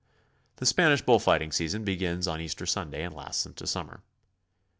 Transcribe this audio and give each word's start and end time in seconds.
The 0.55 0.65
Spanish 0.65 1.03
bull 1.03 1.19
fighting 1.19 1.51
season 1.51 1.83
begins 1.83 2.27
on 2.27 2.41
Easter 2.41 2.65
Sun 2.65 2.89
day 2.89 3.03
and 3.03 3.13
lasts 3.15 3.45
into 3.45 3.67
summer. 3.67 4.01